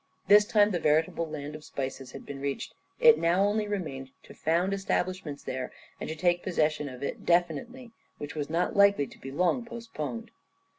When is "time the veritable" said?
0.45-1.29